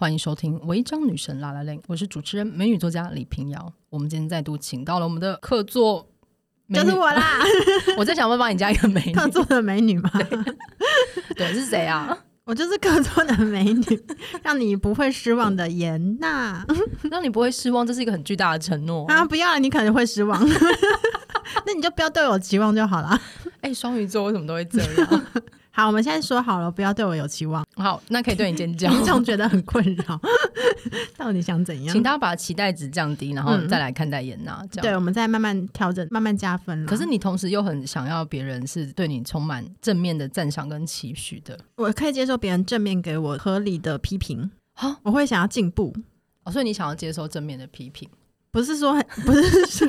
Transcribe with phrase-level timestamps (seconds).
[0.00, 3.70] 欢迎收听《违章女神 lalaLand》，我是主持人美女作家李平遥。
[3.90, 6.08] 我们今天再度请到了我们的客座，
[6.72, 7.22] 就是我啦。
[7.98, 10.10] 我在想办法帮你加一个美女，客座的美女吗？
[11.36, 12.16] 对，是谁啊？
[12.44, 14.02] 我就是客座的美女，
[14.42, 16.64] 让你不会失望的颜娜，
[17.10, 19.22] 让你不会失望，这是一个很巨大的承诺啊！
[19.26, 20.42] 不要了，你可能会失望，
[21.66, 23.20] 那你就不要对我期望就好了。
[23.60, 25.26] 哎，双鱼座为什么都会这样？
[25.80, 27.64] 好，我们现在说好了，不要对我有期望。
[27.74, 28.92] 好，那可以对你尖叫。
[28.92, 30.20] 我总觉得很困扰，
[31.16, 31.90] 到底想怎样？
[31.90, 34.58] 请大家把期待值降低，然后再来看待颜讷。
[34.60, 34.82] 嗯、这样。
[34.82, 36.84] 对，我们再慢慢调整，慢慢加分。
[36.84, 41.58] 可是你同时又很想要别人是对你充满正面的赞赏跟期许的。
[41.76, 44.50] 我可以接受别人正面给我合理的批评。
[44.74, 45.96] 好，我会想要进步。
[46.44, 48.06] 哦，所以你想要接受正面的批评，
[48.50, 49.88] 不是说，不是说。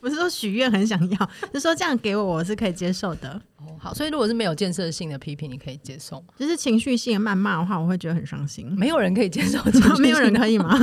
[0.00, 3.40] 不是说许愿很想要，是说这样给我，我是可以接受的。
[3.58, 6.22] 哦，好，所以如果是没有建设性的批评，你可以接受。
[6.38, 8.70] 就是情绪性的谩骂的话，我会觉得很伤心。
[8.76, 9.58] 没有人可以接受
[9.98, 10.78] 没有人可以吗？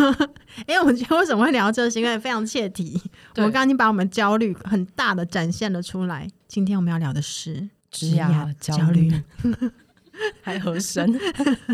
[0.66, 2.02] 哎、欸，我们今天为什么会聊这些？
[2.02, 3.02] 因为非常切题。
[3.36, 6.28] 我们刚刚已经把我们焦虑很大的展现了出来。
[6.48, 8.26] 今天我们要聊的是职业
[8.60, 9.12] 焦虑，
[10.42, 11.20] 还合身。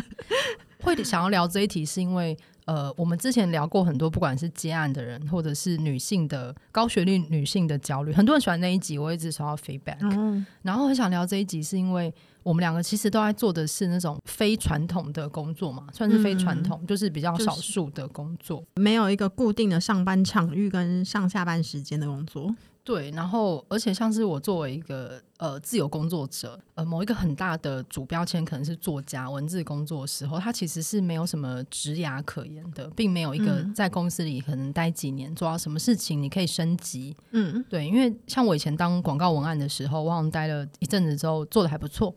[0.82, 2.38] 会想要聊这一题，是因为。
[2.70, 9.98] 呃，我们之前聊过很多，不管是接案的人，或者是女性的高学历女性的焦虑，很多人喜欢那一集，我一直收到 feedback。
[10.02, 12.14] 嗯，然后很想聊这一集，是因为
[12.44, 22.54] 我们两个其实都在做的是那种非传统的工作嘛，算是非传统，嗯，就是比较少数的工作，没有一个固定的上班场域跟上下班时间的工作。
[22.90, 37.16] 对，然后而且像是我作为一个呃自由工作者，呃某一个很大的主标签可能是作家、文字工作的时候，他其实是没有什么职涯可言的，并没有一个在公司里可能待几年做到什么事情你可以升级。
[37.30, 42.12] 嗯，对，因为像我以前当广告文案的时候，我好像待了一阵子之后做的还不错，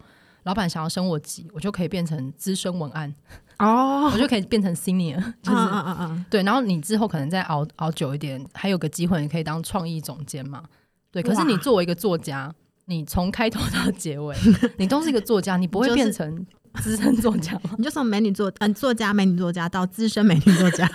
[0.44, 3.14] 老板想要升我级，我就可以变成资深文案。
[3.58, 10.64] 哦，我就可以变成 senior，就是嗯嗯嗯对，然后你之后可能再熬熬久一点，还有个机会，你可以当创意总监嘛。
[11.12, 12.52] 对，可是你作为一个作家，
[12.86, 14.34] 你从开头到结尾，
[14.78, 16.44] 你都是一个作家，你不会变成
[16.81, 17.70] 资深作家吗？
[17.78, 20.91] 你就从美女作嗯作家美女作家到资深美女作家。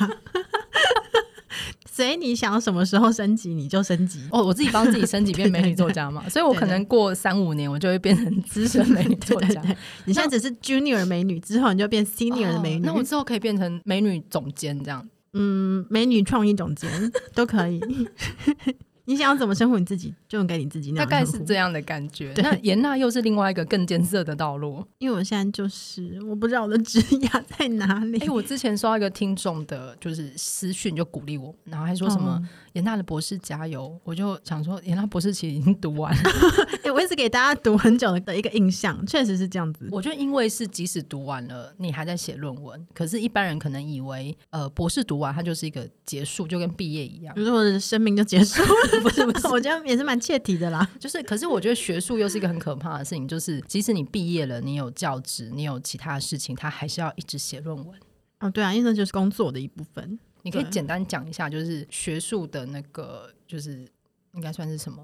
[1.98, 9.60] 所以你想要什么时候升级你就升级哦，我自己帮自己升级变 美女作家嘛，所以我可能过三五年我就会变成资深美女作家。
[10.06, 17.82] 你现在只是 junior 美女，之后你就变 senior 的美女，哦，那我之后可以变成美女总监这样，嗯，美女创意总监都可以。
[19.08, 21.10] 你想要怎么称呼你自己，就能给你自己那样。
[21.10, 22.34] 大概是这样的感觉。
[22.38, 24.86] 那严娜又是另外一个更艰涩的道路。
[24.98, 28.18] 因为我现在就是我不知道我的职涯在哪里。
[28.20, 32.38] 哎、欸，我之前收到一个听众的，就是私讯，就鼓励我，然后还说什么。
[32.44, 34.00] 嗯颜讷的博士加油！
[34.04, 36.22] 我就想说，严娜博士其实已经读完了。
[36.88, 39.88] 欸、我一直给大家读很久的一个印象，确实是这样子。
[39.92, 48.68] 我觉得，因为是即使读完了，你还在写论文，可是一般人可能以为，呃，博士读完它就是一个结束，就跟毕业一样，比如说我的生命就结束了。
[49.04, 50.90] 不是不是，我觉得也是蛮切题的啦。
[51.00, 58.00] 就是，可是我觉得学术又是一个很可怕的事情，就是即使你毕业了，你有教职，你有其他的事情，他还是要一直写论文。
[58.40, 60.18] 哦，对啊，因为那就是工作的一部分。
[60.44, 63.86] 你可以简单讲一下，就是学术的那个，就是
[64.34, 65.04] 应该算是什么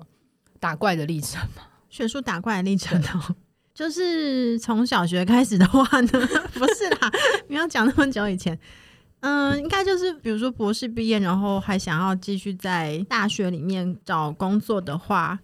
[0.59, 1.63] 打怪的历程吗？
[1.93, 3.35] 学术打怪的历程哦，
[3.71, 6.09] 就是从小学开始的话呢，
[6.57, 7.11] 不是啦，
[7.47, 8.57] 不要讲那么久以前，
[9.19, 15.39] 嗯，应该就是比如说博士毕业，然后还想要继续在大学里面找工作的话。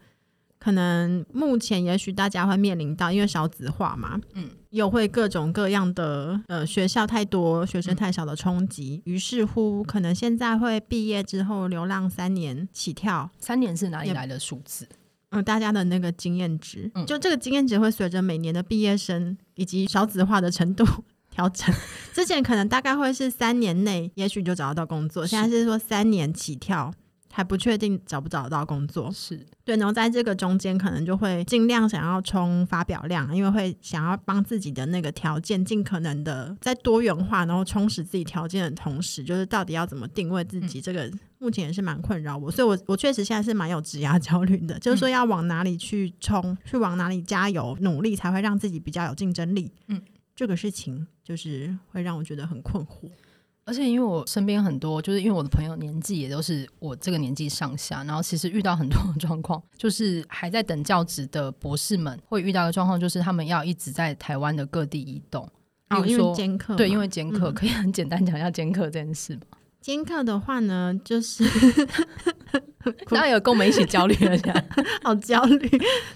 [0.57, 14.85] 可能目前也许大家会面临到，因为少子化嘛，嗯，又会各种各样的呃学校太多，学生太少的冲击，于、嗯、是乎可能现在会毕业之后流浪三年起跳，三年是哪里来的数字？
[15.31, 20.83] 嗯，大家的那个经验值，嗯，就这个经验值会随着每年的毕业生以及少子化的程度
[21.29, 21.73] 调整。
[22.13, 26.91] 之前可能大概会是三年内，也许就找得到工作，现在是说三年起跳。
[27.39, 49.71] 还不确定找不找得到工作，是对，然后在这个中间可能就会尽量想要冲发表量，因为会想要帮自己的那个条件尽可能的在多元化，然后充实自己条件的同时，就是到底要怎么定位自己，这个目前也是蛮困扰我，所以我我确实现在是蛮有职涯 焦虑的，就是说要往哪里去冲，去往哪里加油努力，才会让自己比较有竞争力。
[49.87, 50.01] 嗯，
[50.35, 53.09] 这个事情就是会让我觉得很困惑。
[53.69, 65.47] 而且因为我身边很多，就是因为我的朋友年纪也都是我这个年纪上下，然后其实遇到很多状况，就是还在等教职的博士们会遇到的状况，就是他们要一直在台湾的各地移动，
[65.87, 69.41] 比如说兼课，对，因为兼课，可以很简单讲一下兼课这件事吗？
[69.81, 71.43] 兼课的话呢，就是
[73.09, 74.65] 大家有跟我们一起焦虑了，这 样
[75.03, 75.69] 好焦虑。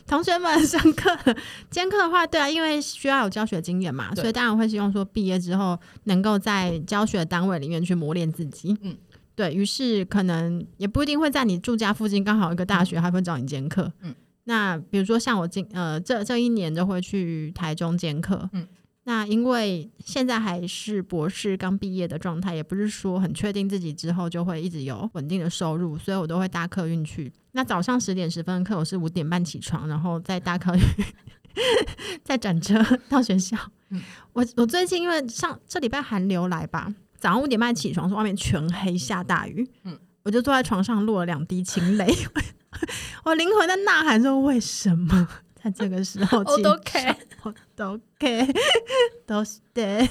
[0.06, 1.36] 同学们上课
[1.70, 8.78] 兼课的话，对啊，因为需要有教学经验嘛，所以当然会希望说毕业之后能够在教学单位里面去磨练自己。
[8.82, 8.96] 嗯，
[9.36, 13.92] 对，于是可能也不一定会在你住家附近刚好一个大学还会找你兼课。
[14.02, 14.14] 嗯，
[14.44, 18.50] 那比如说像我今呃这这一年就会去台中兼课。
[18.54, 18.68] 嗯。
[19.06, 27.32] 那因为现在还是博士刚毕业的状态，也不是说很确定自己之后就会一直有稳定的收入，所以我都会搭客运去。
[27.52, 30.82] 那早上十点十分的课，我是五点半起床，然后再搭客运，
[32.24, 33.58] 再转车到学校。
[33.90, 34.02] 嗯、
[34.32, 42.08] 我我最近因为上这礼拜寒流来吧，早上五点半起床，说外面全黑下大雨，嗯，我就坐在床上落了两滴清泪，
[43.26, 45.28] 我灵魂在呐喊说为什么？
[45.64, 48.46] 在这个时候，我都 K， 我都 K，
[49.26, 50.08] 都是对，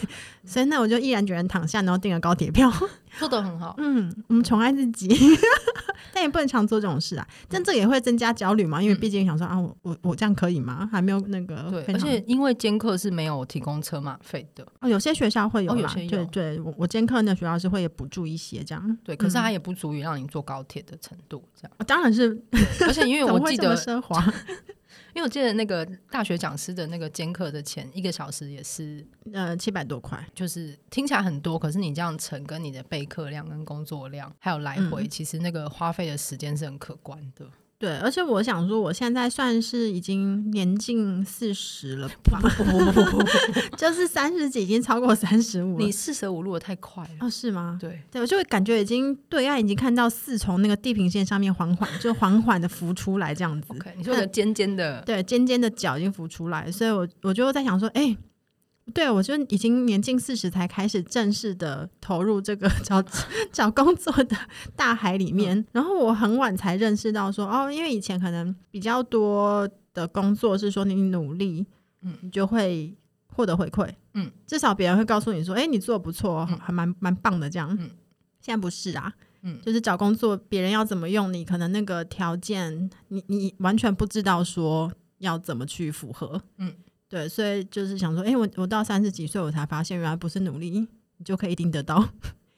[0.46, 2.72] 所以那我就毅然决然躺下，然后订了高铁票，
[3.18, 3.74] 做的很好。
[3.76, 5.14] 嗯，我们宠爱自己，
[6.14, 7.28] 但也不能常做这种事啊。
[7.50, 10.88] 但这也会增加焦虑嘛，因为毕竟想说啊，我我我这样可以吗？
[10.90, 16.10] 还没有那个对，而且因为兼课是没有提供车马费的哦，有些学校会有，有些有。
[16.10, 18.98] 对对，我我兼课那学校是会补助一些这样。
[19.04, 21.72] 对，可是它也不足以让你坐高铁的程度这样。
[21.86, 22.42] 当然是，
[22.86, 24.32] 而且因为我记得奢华。
[25.14, 37.46] 因为我记得那个大学讲师的那个兼课的钱，一个小时也是呃七百多块，就是听起来很多，可是你这样乘跟你的备课量跟工作量还有来回，嗯、其实那个花费的时间是很可观的。
[37.82, 42.38] 对，而且我想说，我现在算是已经年近四十了吧？
[42.56, 43.26] 不不不不不，
[43.76, 45.84] 就是三十几，已经超过三十五了。
[45.84, 47.28] 你四舍五入的太快了哦？
[47.28, 47.76] 是吗？
[47.80, 53.74] 对对，我就会感觉已经对岸已经看到四从那个地平线上面缓缓就缓缓的浮出来这样子。
[53.96, 58.18] 你说的尖尖的，对，尖尖的角已经浮出来，所以我我就在想说，哎、欸。
[58.92, 63.02] 对，我就已经年近四十才开始正式的投入这个 找
[63.52, 64.36] 找工作的
[64.74, 71.64] 大海里面，嗯、然后我很晚才认识到说，哦，因为以前可能比较多的工作是说你努力，
[72.02, 72.92] 嗯，你就会
[73.28, 77.88] 获得回馈，嗯，至少别人会告诉你说，哎，你做的不错，还蛮蛮棒的这样，嗯，
[78.40, 79.12] 现在不是啊，
[79.42, 86.74] 嗯，就是找工作，别人要怎么用你，可能那个条件，你你完全不知道说要怎么去符合，嗯。
[87.12, 90.88] 对，所以就是想说，哎，我我到三十几岁，我才发现原来不是努力你
[91.22, 92.02] 就可以一定得到。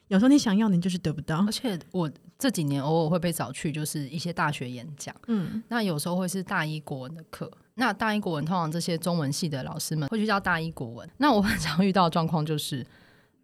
[0.07, 1.43] 有时候你想要，你就是得不到。
[1.45, 2.09] 而且我
[2.39, 5.13] 这几年偶尔会被找去，就是一些大学演讲。
[5.27, 7.51] 嗯，那有时候会是大一国文的课。
[7.73, 11.09] 那大一国文通常这些中文系的老师们会去教大一国文。
[11.17, 12.85] 那我很常遇到的状况就是。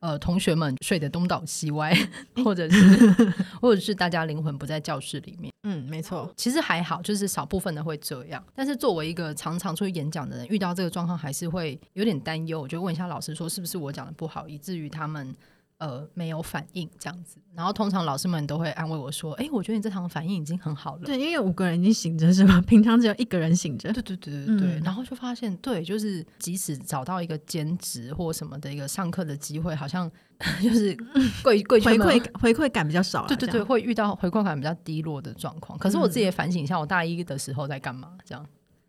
[0.01, 1.95] 呃，同学们睡得东倒西歪，
[2.43, 5.53] 或者是或者是大家灵魂不在教室里面。
[5.63, 8.43] 嗯，没错，其实还好，就是少部分的会这样。
[8.53, 12.59] 但是作为一个常常出去演讲的人，遇到这个状况还是会有点担忧。
[12.59, 15.33] 我就问一下老师说，是不是我讲的不好，以至于他们。
[15.81, 22.61] 呃，没有反应这样子，然后通常老师们都会安慰我说：“哎，我觉得你这堂反应已经很好了。”对，因为五个人已经醒着是吗？
[22.69, 23.91] 平常只有一个人醒着。
[23.91, 24.79] 对对对对对。
[24.79, 30.07] 嗯、然后就发现，对，就是即使找到一个兼职或什么的一个上课的机会，好像
[30.61, 30.95] 就是
[31.41, 33.25] 贵贵回馈回馈感比较少。
[33.25, 35.79] 对对对，会遇到回馈感比较低落的状况。
[35.79, 38.11] 可是我自己也反省一下，我大一的时候在干嘛？
[38.23, 38.45] 这样。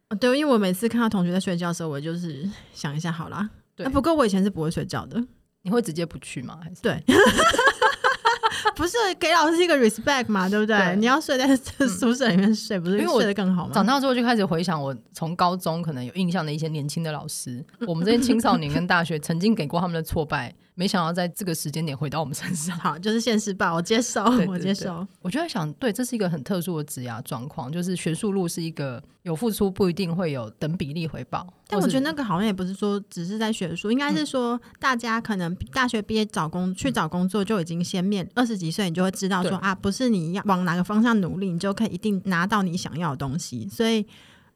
[0.08, 3.49] 嗯、对，因为我每次看到同学在睡觉的时候，我就是想一下，好啦。
[3.75, 3.87] 对。
[3.87, 5.25] 啊、不过我以前是不会睡觉的。
[5.62, 6.59] 你会直接不去吗？
[6.62, 7.02] 还是对，
[8.75, 10.49] 不是给老师一个 respect 嘛？
[10.49, 10.76] 对不对？
[10.76, 13.73] 对，你要睡在宿舍里面睡，嗯、不是因为睡得更好吗？
[13.73, 20.54] 长大之后就开始回想，我从高中可能有印象的一些年轻的老师，我们这些青少年跟大学曾经给过他们的挫败。
[20.74, 25.06] 没想到在这个时间点回到我们身上，好，就是现实吧，我接受，对对对，我接受。
[25.20, 31.46] 我就在想，对，这是一个很特殊的职涯状况，就是学术路是一个有付出不一定会有等比例回报。
[31.68, 44.06] 但我觉得那个好像也不是说只是在学术，应该是说大家可能大学毕业找工、嗯、去找工作就已经先面二十几岁，你就会知道说啊，不是你要往哪个方向努力，你就可以一定拿到你想要的东西，所以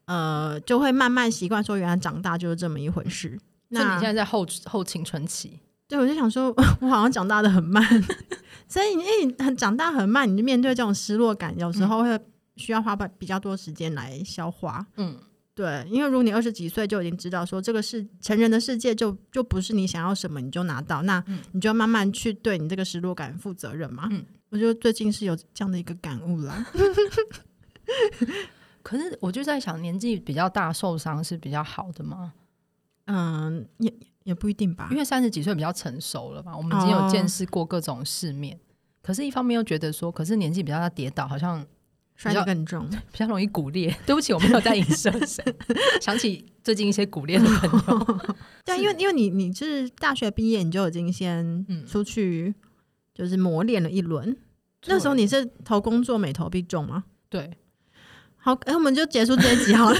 [0.06, 3.38] 呃，就会慢慢习惯说，原来长大就是这么一回事。
[3.68, 5.60] 那你现在在后后青春期。
[5.88, 7.82] 对，我就想说， 我好像长大的很慢，
[8.66, 12.20] 所以你很长大很慢，你就面对这种失落感，有时候会
[12.56, 14.84] 需要花比较多时间来消化。
[14.96, 15.16] 嗯，
[15.54, 24.08] 对，因为如果你二十几岁就已经知道说这个是成人的世界就，就就不是你想要什么你就拿到，那你就慢慢去对你这个失落感负责任嘛。
[24.10, 26.66] 嗯，我觉得最近是有这样的一个感悟啦。
[28.82, 32.32] 可是我就在想，年纪比较大受伤是比较好的吗？
[33.04, 33.94] 嗯，也。
[34.26, 38.56] 也不一定吧，因为三十几岁比较成熟了嘛，我们已经有见识过各种世面。
[38.56, 38.60] 哦、
[39.00, 41.64] 可是，一方面又觉得说，可是年纪比较大，跌倒好像
[42.16, 43.96] 摔得更重， 比较容易骨裂。
[44.04, 45.44] 对不起，我没有在影射谁，
[46.02, 47.94] 想起最近一些骨裂的朋友。
[47.94, 52.52] 哦、对，因为因为你你是大学毕业，你就已经先出去
[53.14, 54.28] 就是磨练了一轮。
[54.28, 54.36] 嗯、
[54.86, 57.04] 那时候你是投工作没投必中吗？
[57.28, 57.56] 对，
[58.36, 59.96] 好，哎、欸，我们就结束这一集好了。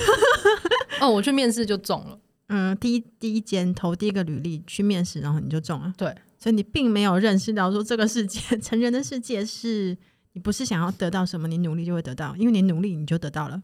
[1.00, 2.18] 哦，我去面试就中了。
[2.49, 5.93] 嗯，第一第一间投第一个履历去面试，然后你就中了。
[5.97, 9.97] 对，所以你并没有认识到说这个世界， 成人的世界是
[10.33, 13.62] 你不是想要得到什么，你努力就会得到，因为你努力你就得到了。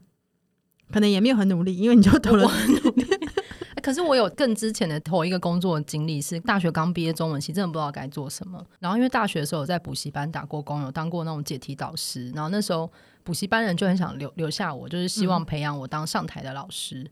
[0.91, 2.75] 可能也没有很努力，因为你就投了很。
[3.81, 8.65] 可是我有更之前的头一个工作的经历，是大学刚毕业中文系，真的不知道该做什么。
[8.79, 12.29] 然后因为大学的时候有在补习班打过工，有当过那种解题导师。
[12.31, 12.89] 然后那时候
[13.23, 17.01] 补习班人就很想留留下我，就是希望培养我当上台的老师。
[17.01, 17.09] 嗯、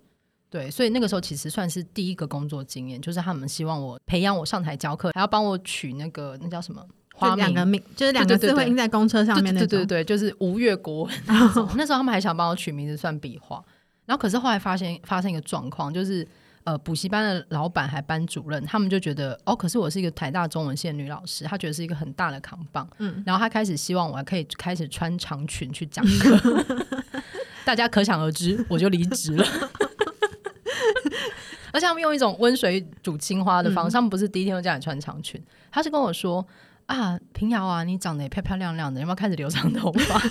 [0.52, 9.70] 对，所以那个时候其实算是第一个工作经验，就是他们希望我培养我上台教课，还要帮我取那个那叫什么花名，两个名就是两个字会印在公车上面那种。
[9.70, 11.14] 对对对，就是吴越国文
[11.76, 13.64] 那时候他们还想帮我取名字算笔画。
[14.06, 16.28] 然后可是后来发现发生一个状况，就是。
[16.64, 26.64] 呃，补习班的老板还班主任，他们就觉得哦，可是我是一个台大中文系的女老师，他觉得是一个很大的扛棒，嗯，然后他开始希望我还可以开始穿长裙去讲课，
[27.66, 29.44] 大家可想而知，我就离职了。
[31.74, 36.46] 而且他们用一种温水煮青蛙的方式，嗯、他们不是第一天就叫你穿长裙，他是跟我说
[36.86, 40.22] 啊，平遥啊，你长得也漂漂亮亮的，有没有开始留长头发？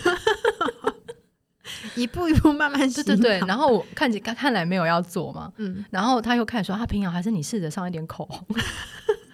[1.97, 3.49] 一步一步慢慢洗，对对对。
[3.49, 5.85] 然后我看起看看来没有要做嘛，嗯。
[5.91, 8.47] 然后他又开始说：“啊平遥还是你试着上一点口红，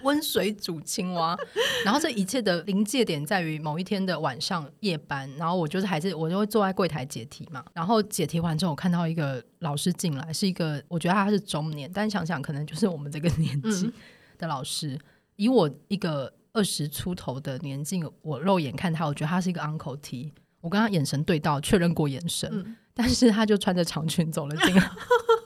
[0.06, 1.36] 温水煮青蛙。
[1.84, 7.64] ”然后这一切的临界点在于某一天的晚上夜班，然后我就是还是我就会坐在柜台解题嘛。
[7.74, 13.92] 然后解题完之后，我看到一个老师进来，是一个我觉得他是中年，但想想可能就是我们这个年纪
[14.38, 14.94] 的老师。
[14.94, 15.00] 嗯、
[15.36, 20.32] 以我一个二十出头的年纪，我肉眼看他，我觉得他是一个 Uncle T。
[20.62, 24.90] 我跟他眼神对到，确认过眼神，嗯、但是他就穿着长裙走了进来。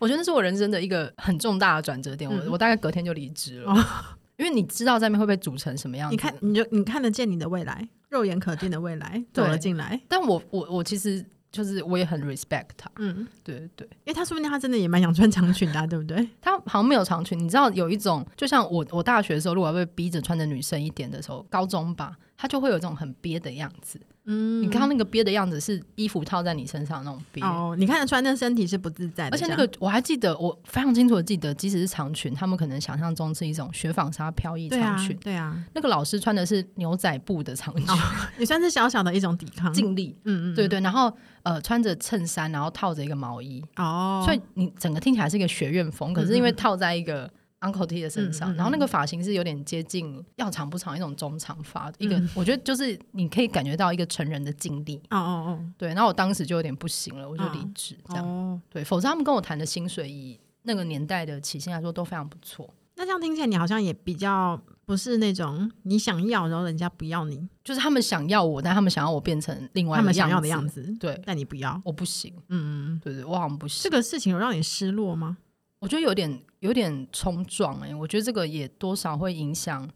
[0.00, 2.30] 我觉得那是我人生的一个很重大的转折点。
[2.30, 3.84] 我、嗯、我大概隔天就离职了，哦、
[4.38, 6.12] 因为你知道在那边会被组成什么样子。
[6.14, 10.00] 你看，你就你看得见你的未来，肉眼可见的未来走了进来。
[10.08, 12.90] 但我我我其实就是我也很 respect 他。
[12.98, 16.28] 嗯，对对对，因为他说不定他真的也蛮想穿长裙的、啊， 对不对？
[16.40, 17.38] 他好像没有长裙。
[17.38, 24.00] 你知道有一种，就像我我大学的时候，如果要被逼着穿的女生一点的时候，高中吧，他就会有这种很憋的样子。
[24.28, 29.36] 嗯，你刚那个憋的样子是衣服套在你身上那种憋哦，你看得出来那身体是不自在的。
[29.36, 35.16] 而且那个我还记得，我非常清楚的记得，即使是长裙，他们可能想象中是一种雪纺纱飘逸长裙。
[35.18, 37.96] 对啊，对啊，那个老师穿的是牛仔布的长裙，哦，
[38.36, 40.16] 也算是小小的一种抵抗， 尽力。
[40.24, 40.80] 嗯嗯，对对。
[40.80, 47.30] 然后呃，穿着衬衫，然后套着一个毛衣哦，所以你整个听起来是一个学院风，可是因为套在一个。
[47.60, 54.96] Uncle T 的身上，嗯嗯、然后那个发型是有点接近要长不长一种中长发，嗯、一个我觉得就是你可以感觉到一个成人的经历。
[55.10, 58.26] 哦哦哦，对，然后我当时就有点不行了，我就离职这样。
[58.26, 62.72] 哦、对，否则他们跟我谈的薪水以那个年代的起薪来说都非常不错。
[62.98, 70.82] 那这样听起来你好像也比较不是那种你想要然后人家不要你，就是他们想要我，但他们想要我变成另外他们想要的样子。
[70.98, 72.32] 对，但你不要，我不行。
[72.48, 73.82] 嗯嗯，对对，我好像不行。
[73.82, 75.36] 这个事情有让你失落吗？
[75.78, 79.88] 我觉得有点有点冲撞哎、欸，我觉得这个也多少会影响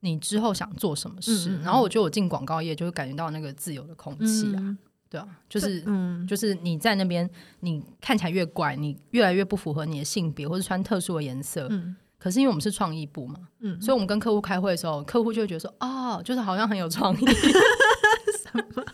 [0.00, 1.50] 你之后想做什么事。
[1.50, 4.78] 嗯嗯，然后我觉得我进广告业就会感觉到那个自由的空气啊，嗯、
[5.10, 7.28] 对啊，就是嗯，就是你在那边，
[7.60, 11.66] 你看起来越怪，你越来越不符合你的性别，或者穿特殊的颜色。
[11.70, 18.62] 嗯、可是因为我们是创意部嘛，嗯，所以我们跟客户开会的时候，客户就会觉得说，哦，就是好像很有创意， 什么？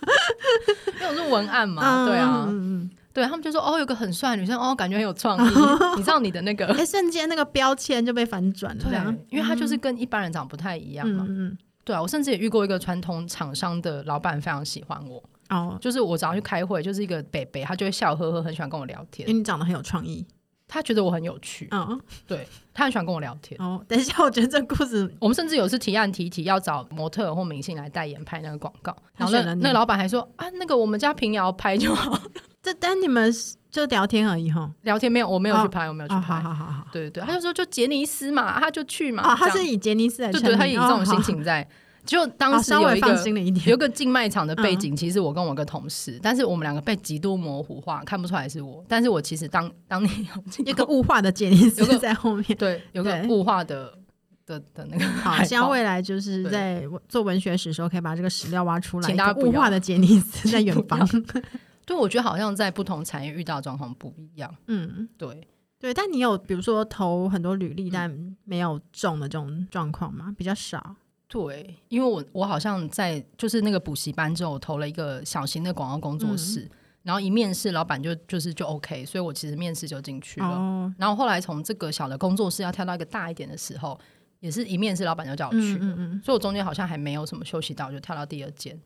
[0.94, 2.46] 因为我是文案嘛，对啊。
[2.48, 5.50] 嗯对，他们就说哦，有个很帅的女生哦，感觉很有创意。
[5.96, 8.84] 你知道你的那个， 哎，瞬间那个标签就被反转了。
[8.84, 11.26] 对啊，因为他就是跟一般人长不太一样嘛。
[11.28, 15.22] 嗯，对啊，我甚至也遇过一个传统厂商的老板非常喜欢我。
[15.50, 19.28] 哦，就是我早上去开会，就是一个北北，他就会笑呵呵，很喜欢跟我聊天。
[19.28, 20.26] 因为你长得很有创意，
[20.66, 21.68] 他觉得我很有趣。
[21.70, 23.60] 嗯，对，他很喜欢跟我聊天。
[23.60, 32.18] 哦，等一下，我觉得这故事，我们甚至有次提案提提要找模特或明星来代言拍那个广告，然后那那老板还说啊，那个我们家平遥拍就好。
[32.62, 33.32] 这但你们
[33.70, 36.20] 就聊天而已哈，聊天没有，我没有去拍，我没有去拍。
[36.20, 39.34] 好好好好，对对，他就说就杰尼斯嘛，他就去嘛。
[39.34, 41.66] 他是以杰尼斯来，对对，他以这种心情在。
[42.04, 43.16] 就当时有一个
[43.64, 48.84] 有个竞卖场的背景，其实我跟我个同事，但是我们两个被极度模糊化，看不出来是我。
[48.88, 53.96] 但是我其实当当年有 一个雾化的杰尼斯 在后面，对，有个雾化的
[54.44, 55.04] 的的那个。
[55.20, 59.06] 好，希望未来就是在做文学史的时候，可以把这个史料挖出来。
[59.06, 61.08] 请大家物化的杰尼斯在远方。
[61.84, 64.54] 对，我觉得好像在不同产业遇到状况不一样。
[64.66, 65.46] 嗯，对
[65.78, 70.34] 对，但你有比如说投很多履历但没有中的这种状况吗？
[70.38, 70.94] 比较少。
[71.26, 76.70] 对，因为我我好像在就是那个补习班之后，我投了一个小型的广告工作室，嗯、
[77.04, 80.46] 然后一面试，老板就就是就 OK，所以我其实面试就进去了。
[80.46, 83.98] 哦、然后后来从这个小的工作室要跳到一个大一点的时候，
[84.40, 85.72] 也是一面试，老板就叫我去。
[85.76, 88.78] 嗯嗯嗯，所以我中间好像还没有什么休息到，就跳到第二间。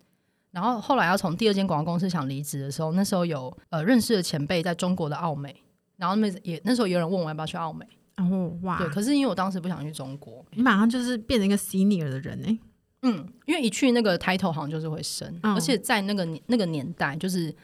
[0.56, 5.54] 然后后来要从第二间广告公司想离职的时候，那时候有呃认识的前辈在中国的奥美，
[5.98, 7.86] 然后那也那时候有人问我要不要去奥美，
[8.16, 12.58] 哦哇，对，可是因为我当时不想去中国，你马上就是变成一个 senior 的人哎。
[13.02, 17.54] 嗯，因为一去那个抬头好像就是会升，嗯、而且在那个那个年代，就是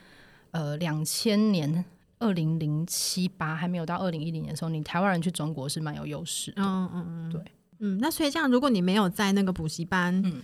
[0.51, 1.83] 呃两千年
[2.19, 6.63] 二零零七八还没有到二零一零年的时候，你台湾人去中国是蛮有优势的。
[6.63, 7.41] 嗯嗯嗯，对，
[7.79, 10.43] 嗯，那所以这样，如果你没有在那个补习班，嗯。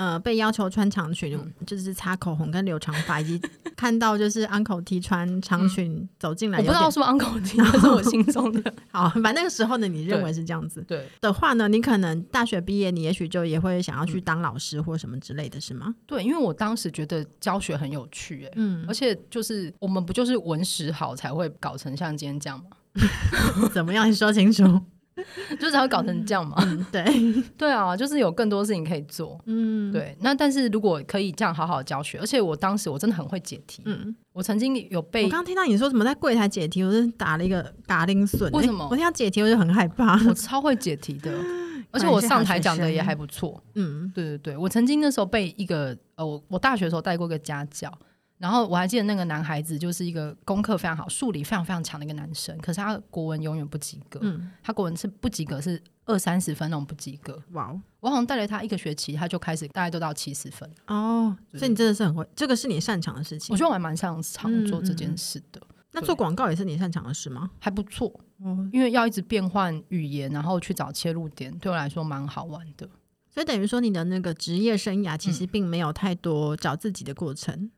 [0.00, 8.72] 呃，被要求穿长裙，嗯、就是擦口红跟留长发，以及 看到就是 Uncle T 穿长裙走进来，我不知道是 Uncle T，那是我心中的。
[8.90, 15.94] 好，反正那个时候呢，你认为是这样子，对的话呢，你可能大学毕业，你也许就也会想要去当老师或什么之类的是吗？
[16.06, 23.68] 对，因为我当时觉得教学很有趣，哎，嗯，而且就是我们不就是文史好才会搞成像今天这样吗？
[23.70, 24.08] 怎么样？
[24.08, 24.80] 你说清楚。
[25.60, 26.56] 就才会搞成这样嘛？
[26.64, 27.04] 嗯、对
[27.56, 29.40] 对啊，就是有更多事情可以做。
[29.46, 30.16] 嗯，对。
[30.20, 33.82] 那但是如果可以这样好好教学，而且我当时我真的很会解题。
[33.86, 38.50] 嗯，我曾经有被我刚听到你说什么在柜台解题，我就打了一个嘎铃笋。
[38.52, 38.86] 为什么？
[38.90, 40.20] 我听到解题我就很害怕。
[40.28, 41.32] 我超会解题的，
[41.90, 43.62] 而且我上台讲的也还不错。
[43.74, 47.92] 嗯，对对对，我曾经那时候被一个呃，我我大学的时候带过一个家教。
[48.40, 54.18] 然后我还记得那个男孩子就是一个功课非常好、数理非常非常强的一个男生，可是他国文永远不及格。
[54.22, 57.38] 嗯，他国文是不及格，是二三十分那种不及格。
[57.52, 60.66] 哇，我好像带了他一个学期，他就开始大概都到七十分。
[60.86, 63.52] 哦，所以你真的是很会，这个是你擅长的事情。
[63.52, 65.60] 我觉得我还蛮擅长做这件事的。
[65.60, 67.50] 嗯嗯，那做广告也是你擅长的事吗？
[67.58, 68.10] 还不错，
[68.42, 72.88] 嗯，因为要一直变换语言，然后去找切入点，对我来说蛮好玩的。
[73.28, 77.54] 所以等于说你的那个职业生涯其实并没有太多找自己的过程。
[77.54, 77.70] 嗯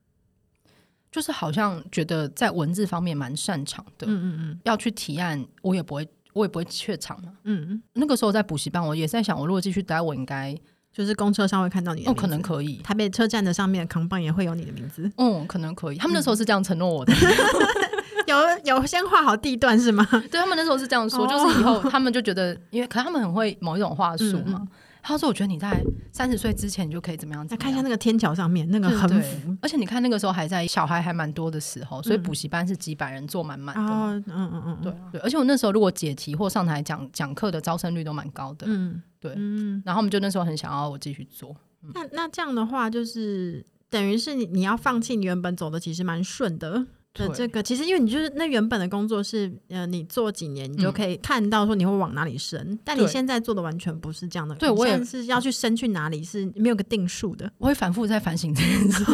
[1.12, 7.82] 就是好像觉得在文字方面蛮擅长的，嗯嗯嗯，要去提案，我也不会，我也不会怯场嘛，嗯嗯。
[7.92, 10.56] 那个时候在补习班，我也在想，我如果继续待，我应该
[10.90, 15.98] 就是公车上会看到你的，哦，可能可以，台北车站的上面的扛棒也会有你的名字，嗯，可能可以。
[15.98, 17.12] 他们那时候是这样承诺我的，
[18.26, 20.06] 有有先画好地段是吗？
[20.30, 24.66] 对，他们那时候是这样说，就是以后他们就觉得，因为可能他们很会某一种话术嘛。
[25.02, 27.46] 他说：“我觉得你在三十岁之前，你就可以怎么样？
[27.46, 33.82] 再看一下那个天桥上面那个横幅，而且你看那个时候还在小孩还蛮多的时候，所以补习班是几百人坐满满的。
[33.82, 35.20] 嗯嗯嗯，对对。
[35.20, 38.66] 而且我那时候如果解题或上台讲讲课的招生率都蛮高的。
[38.68, 39.34] 嗯，对。
[39.36, 41.54] 嗯，然后我们就那时候很想要我继续做。
[41.94, 52.58] 那那这样的话，就是等于是你你要放弃你原本走的，其实蛮顺的。”的这个其实，因为你就是那原本的工作是，呃，你做几年，你就可以看到说你会往哪里升。
[52.60, 57.52] 嗯、但你现在做的完全不是这样的，对我也是要去升去哪里是没有个定数的。
[57.58, 59.04] 我会反复在反省这件事，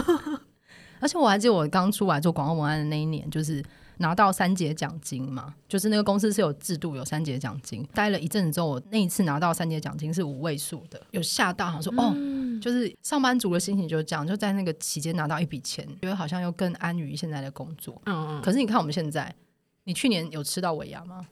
[1.00, 3.62] 而且我还记得我刚出来做广告文案的那一年，就是。
[3.98, 7.86] 拿到三节奖金嘛，就是那个公司是有制度，有三节奖金。
[7.92, 18.00] 待了一阵子之后，我那一次拿到三节奖金是五位数的，有吓到，好像说、嗯、哦，就是上班族的心情就是这样，就在那个期间拿到一笔钱，觉得好像又更安于现在的工作。
[18.06, 18.42] 嗯嗯。
[18.42, 19.34] 可是你看我们现在，
[19.84, 21.26] 你去年有吃到尾牙吗？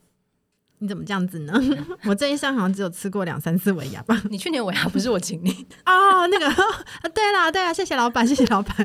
[0.78, 1.54] 你怎么这样子呢？
[2.04, 4.20] 我这一生好像只有吃过两三次尾牙吧。
[4.28, 6.46] 你去年尾牙不是我请你的 哦，那个
[7.14, 8.76] 对啦对啦，谢谢老板，谢谢老板。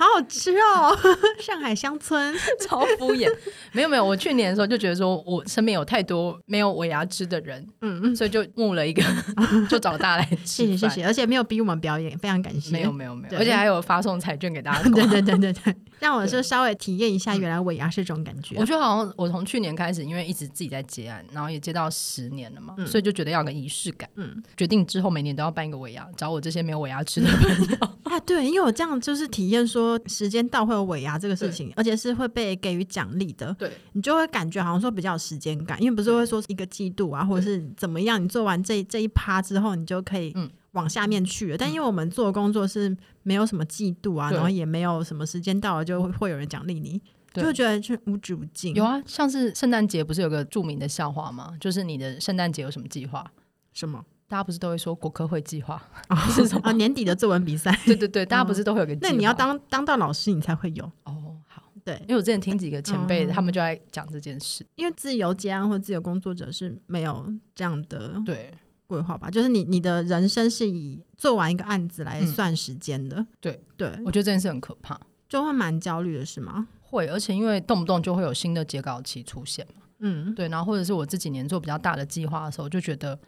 [0.00, 0.96] 好好吃哦，
[1.38, 2.34] 上海乡村
[2.66, 3.30] 超敷衍。
[3.72, 9.02] 没有没有，我去年的时候就觉得说，我身边有太多没有尾牙吃的人，嗯嗯，所以就募了一个，
[9.68, 10.46] 就找大家来吃。
[10.46, 12.72] 谢谢谢谢，而且没有逼我们表演，非常感谢。
[12.72, 14.82] 没有没有没有，而且还有发送彩券给大家。
[14.88, 18.56] 对对对对对，让我就稍微体验一下原来尾牙是这种感觉。
[18.58, 24.08] 我觉得好像我从去年开始，因为一直自己在接案，然后也接到十年了嘛，所以就觉得要个仪式感。
[24.14, 27.76] 嗯，决定之后每年都要办一个尾牙，找我这些没有尾牙吃的朋友。
[28.04, 29.89] 啊，对，因为我这样就是体验说。
[30.06, 33.54] 时间到会有尾牙这个事情，而且是会被给予奖励的。
[33.54, 40.34] 对，你就会感觉好像说比较有时间感，因为不是会说一个季度啊，或者是怎么样，你做完这这一趴之后，你就可以
[40.72, 41.56] 往下面去了。
[41.56, 47.00] 嗯、但因为我们做的工作是没有什么季度啊，然后也没有什么时间到了就会会有人奖励你，
[47.32, 48.74] 就会觉得是无止无尽。
[48.74, 51.54] 有啊，像是圣诞节不是有个著名的笑话吗？
[51.60, 53.30] 就是你的圣诞节有什么计划？
[53.72, 54.04] 什么？
[54.30, 55.82] 大家不是都会说国科会计划
[56.30, 56.70] 是什么啊？
[56.70, 59.10] 年底的作文比赛， 对对对，大家不是都会有个计划？
[59.10, 61.36] 那你要当当到老师，你才会有哦。
[61.48, 64.64] 好，对，因为我之前听几个前辈，他们就在讲这件事。
[64.76, 68.52] 因为自由接案或自由工作者是没有这样的对
[68.86, 69.28] 规划吧？
[69.28, 73.26] 就是你你的人生是以做完一个案子来算时间的。
[73.40, 74.96] 对对，我觉得这件事很可怕，
[75.28, 76.68] 就会蛮焦虑的，是吗？
[76.82, 79.82] 会，而且因为动不动就会有新的截稿期出现嘛。
[79.98, 83.18] 嗯，对，然后或者是我这几年做比较大的计划的时候，就觉得。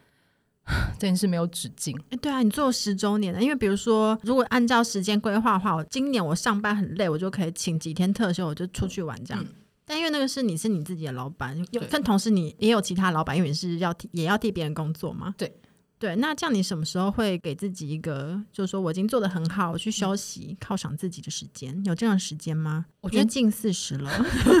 [0.97, 1.97] 这件事没有止境。
[2.09, 9.43] 哎，对啊，你做十周年了，因为比如说，如果按照时间规划的话，我今年我上班很累，我就可以请几天特休，我就出去玩这样。
[9.43, 9.53] 嗯、
[9.85, 15.35] 但因为那个是你是你自己的老板，但对同时你也有其他老板，因为你是要也要替别人工作嘛。
[15.37, 15.53] 对
[15.99, 21.81] 对，那这样你什么时候会给自己一个，就是说我已经做的很好，我去休息，犒赏自己的时间？
[21.85, 22.85] 有这样时间吗？
[23.01, 24.09] 我觉得近四十了，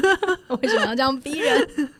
[0.61, 1.91] 为什么要这样逼人？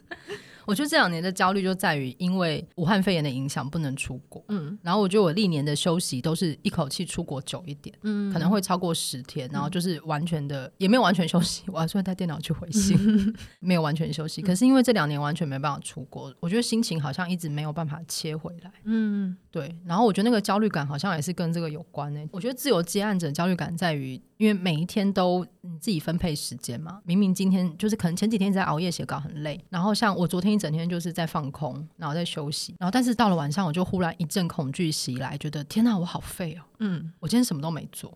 [0.65, 4.43] 我觉得这两年的焦虑就在于，因为武汉肺炎的影响不能出国。
[4.49, 14.41] 嗯，然后我觉得我历年的休息都是一口气出国久一点，嗯，可能会超过十天，然后就是完全的、嗯、也没有完全休息，我还是会带电脑去回信， 嗯、没有完全休息。
[14.41, 18.71] 可是因为这两年完全没办法出国，我觉得心情好像一直没有办法切回来。
[18.86, 19.74] 嗯，对。
[19.86, 22.28] 然后我觉得那个焦虑感好像也是跟这个有关呢、欸。
[22.34, 24.20] 我觉得自由接案者焦虑感在于。
[24.38, 38.10] 因为每一天都你自己分配时间嘛，明明今天就是可能前几天在熬夜写稿很累，然后像我昨天一整天就是在放空，然后在休息，然后但是到了晚上我就忽然一阵恐惧袭来，觉得天哪，我好废哦，嗯，我今天什么都没做，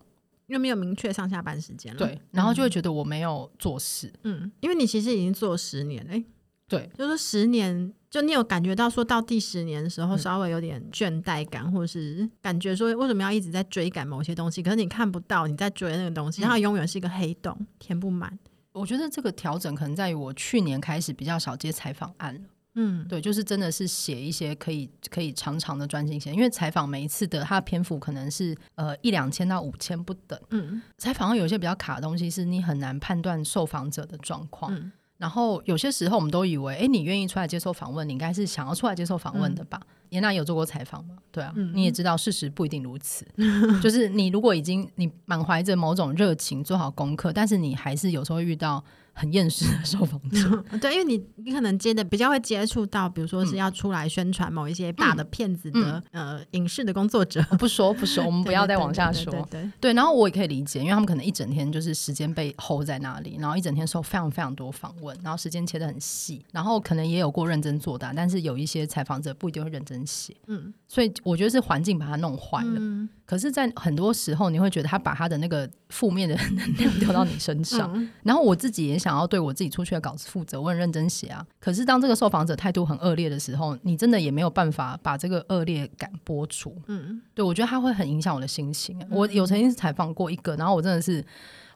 [0.48, 6.22] 因为没有明确上下班时间了，对，然后就会觉得我没有做事，嗯，因为你其实已经做了十年了，哎，
[6.68, 7.92] 对，就是十年。
[8.10, 14.62] 就你有感觉到说到第十年的时候，稍微有点倦怠感，嗯、或者是感觉说为什么要一直在追赶某些东西？
[14.62, 18.38] 可是你看不到你在追那个东西，嗯、它永远是一个黑洞，填不满。
[18.72, 22.40] 我觉得这个调整可能在于我去年开始比较少接采访案了。
[22.76, 30.40] 嗯，对，就是真的是写一些可以可以长长的专心写，因为采访每一次的它的篇幅可能是呃一两千到五千不等。
[30.48, 34.74] 嗯，采访上有一些比较卡的东西，是你很难判断受访者的状况。
[34.74, 39.78] 嗯然后有些时候我们都以为，哎，你愿意出来接受访问，你应该是想要出来接受访问的吧？
[40.08, 41.16] 严、嗯、娜有做过采访吗？
[41.30, 43.26] 对啊，嗯、你也知道事实不一定如此。
[43.82, 48.82] 就是你如果已经你满怀着某种热情做好功课，但是你还是有时候遇到。
[49.18, 59.32] 很厌世的受访者， 对，因为你你可能接的比较会接触到，比如说是要出来宣传某一些大的片子的、嗯、呃影视的工作者，不说不说，我们不要再往下说。
[59.32, 72.76] 对，对，对，对，对，对，然后我也可以理解，因为他们可能一整天就是时间被 hold 在那里，然后一整天受非常非常多访问，然后时间切的很细，然后可能也有过认真作答，但是有一些采访者不一定会认真写，嗯，所以我觉得是环境把它弄坏了。
[72.78, 77.92] 嗯可是，在很多时候，你会觉得他把他的那个负面的 能量丢到你身上。
[77.94, 81.46] 嗯、然后我自己也想要对我自己出去的稿子负责，我很认真写啊。
[81.60, 86.74] 可是，当这个受访者态度很恶劣的时候，你真的也没有办法把这个恶劣感播出。
[86.86, 88.98] 嗯，对，我觉得他会很影响我的心情。
[89.10, 91.22] 我有曾经采访过一个，然后我真的是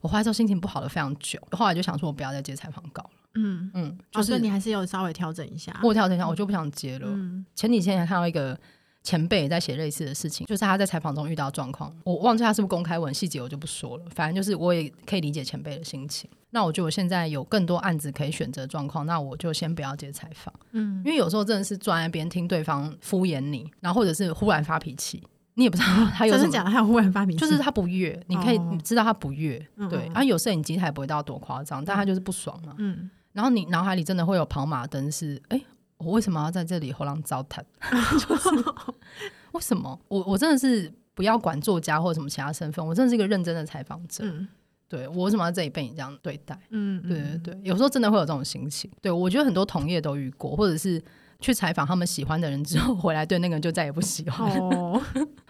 [0.01, 3.11] 我后来之后心情不好了非常久，后来就想说我不要再接采访稿了。
[3.35, 7.07] 嗯嗯，就是、哦、你还是有稍微调整一下，我调整一下，我就不想接了。
[7.11, 8.59] 嗯、前几天还看到一个。
[9.03, 14.05] 前辈也在写类似的事情，就是他在采访中遇到状况，我忘记他是不是公开文细节，我就不说了。
[14.15, 16.31] 反正就是我也可以理解前辈的心情。
[16.51, 20.53] 那我觉得我现在有更多案子可以选择状况，那我就先不要接采访。
[20.73, 25.23] 嗯，因为有时候真的是坐在那边听对方敷衍你，然后或者是忽然发脾气，
[25.55, 26.45] 你也不知道他有什么。
[26.45, 26.71] 真的假的？
[26.71, 27.39] 他有忽然发脾气？
[27.39, 30.01] 就是他不悦，你可以你知道他不悦，哦、对。
[30.09, 32.75] 然后有摄影机他也不会到多夸张，但他就是不爽嘛。
[32.79, 33.11] 嗯。
[33.33, 35.59] 然后你脑海里真的会有跑马灯，是哎。
[36.03, 37.63] 欸我为什么要在这里后浪糟蹋？
[38.27, 38.49] 就是
[39.53, 39.99] 为什么？
[40.09, 44.25] 我我真的是不要管作家或者什么其他身份，我真的是一个认真的采访者。
[44.25, 44.49] 嗯、
[44.89, 46.59] 对我为什么要在这里被你这样对待？
[46.71, 48.91] 嗯，对对对，有时候真的会有这种心情。
[49.01, 51.03] 对我觉得很多同业都遇过，或者是
[51.41, 54.51] 去采访他们喜欢的人之后 回来，对那个人就再也不喜欢。
[54.59, 55.01] 哦、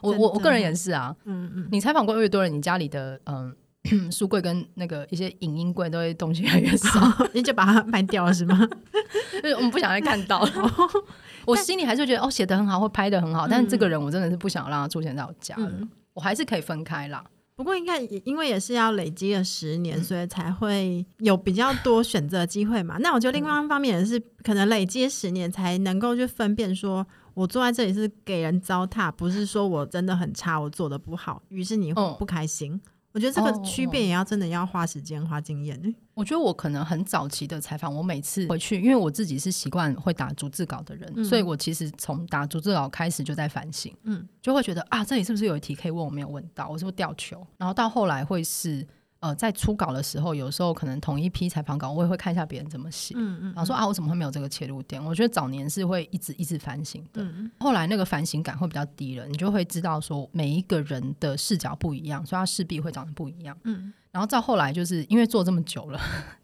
[0.00, 1.14] 我我我个人也是啊。
[1.24, 3.54] 嗯嗯，你采访过越多人，你家里的嗯。
[4.10, 7.00] 书柜跟那个一些影音柜都会东西越来越少，
[7.34, 8.56] 你就把它卖掉了是吗？
[9.42, 10.50] 就是我们不想再看到了。
[11.44, 15.68] 我心里还是觉得哦，写的很好，或拍的很好，但是这个人我真的是不想让他出现在我家了。
[15.68, 17.24] 嗯、我还是可以分开啦。
[17.54, 22.96] 不过应该因为也是要累积了十年，嗯、所以才会有比较多选择机会嘛。
[23.00, 32.80] 那我觉得另外一方面也是可能累积十年才能够去分辨，说我坐在这里是给人糟蹋，不是说我真的很差，我做的不好，于是你会不开心。
[33.12, 35.78] 嗯我觉得这个区别也要真的要花时间、花经验。
[36.14, 47.46] 我觉得我可能很早期的采访，我每次回去，因为我自己是习惯会打逐字稿的人，嗯、所以我其实从打逐字稿开始就在反省，嗯，就会觉得啊，这里是不是有一题可以问我没有问到，我是不是掉球？
[47.58, 48.86] 然后到后来会是。
[49.22, 55.02] 呃，在初稿的时候，有时候可能同一批采访稿，我也会看一下别人怎么写，嗯嗯，然后说啊，我怎么会没有这个切入点？
[55.02, 66.00] 我觉得早年是会一直一直反省的，嗯、后来那个反省感会比较低了，你就会知道说每一个人的视角不一样，所以他势必会长得不一样，嗯，然后到后来就是因为做这么久了，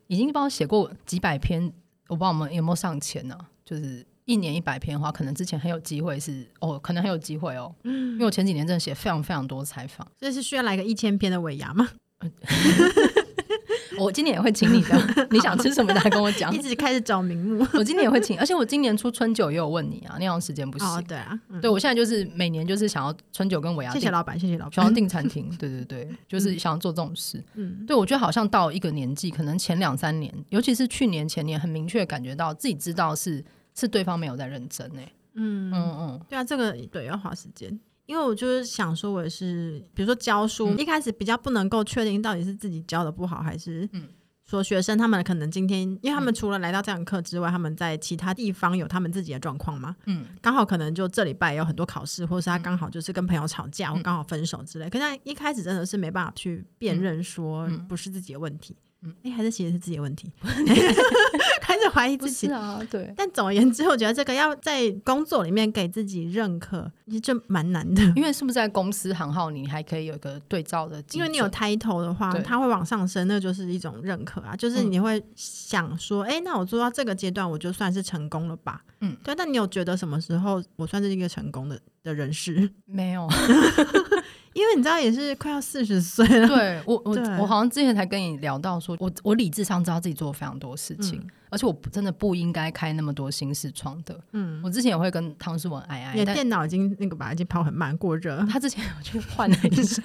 [0.06, 1.60] 已经帮我写过几百篇，
[2.06, 3.50] 我不知道我们有没有上千呢、啊？
[3.64, 11.88] 就是一年一百篇的话，可能之前很有机会是哦，可能很有机会哦，嗯，因为我前几年真的写非常非常多采访，这是需要来个一千篇的尾牙吗？
[13.98, 14.96] 我今年也会请你的，
[15.30, 16.54] 你想吃什么再跟我讲。
[16.54, 20.86] 一直开始找名目，我今年也会请，而且我今年出春酒也有问你啊，那样时间不行。
[20.86, 23.92] 哦、对啊，嗯、对我现在就是每年就是想要春酒跟尾牙。
[23.92, 24.72] 谢谢老板，谢谢老板。
[24.72, 27.42] 想要订餐厅， 对对对，就是想要做这种事。
[27.54, 35.12] 嗯，对我觉得好像到一个年纪，可能前两三年，尤其是去年前年，很明确感觉到自己知道是是对方没有在认真哎、欸。
[35.40, 37.78] 嗯嗯嗯，对啊，这个对要花时间，
[38.08, 44.08] 因为我就是想说，我也是，比如说教书，嗯、一开始比较不能够确定到底是自己教的不好，还是嗯。
[44.46, 49.94] 说学生他们可能今天，因为他们除了来到这堂课之外，嗯、他们在其他地方有他们自己的状况嘛。
[50.06, 54.88] 嗯，刚好可能就这礼拜有很多考试，或者是他刚好就是跟朋友吵架，嗯、或刚好分手之类。
[54.88, 58.74] 可是他一开始真的是没办法去辨认，说不是自己的问题。
[58.74, 60.30] 嗯，哎、欸，还是其实是自己的问题。
[61.60, 63.12] 开始怀疑自己啊，对。
[63.16, 68.02] 但总而言之，我觉得这个要在工作里面给自己认可，其实就蛮难的。
[68.16, 71.02] 因为是不是在公司行号，你还可以有一个对照的？
[71.12, 74.56] 因为你有 title 的话，它会往上升，那就是一种认可啊。
[74.56, 78.82] 就是你会想说，哎、嗯欸，那我做到这个阶段，我就算是成功了吧？
[79.00, 79.34] 嗯，对。
[79.34, 82.68] 但你有觉得什么时候我算是一个成功的的人士？
[82.86, 83.28] 没有。
[84.58, 94.18] 因为你知道也是快要四十岁了，对我我我好像之前才跟你聊到说，我我理智上知道自己做了非常多事情，嗯、而且我真的不应该开那么多新视窗的。
[94.32, 98.44] 嗯，我之前也会跟汤诗文哎哎，你的电脑已经那个吧，已经跑很慢过热。
[98.50, 100.02] 他之前有去换了一下，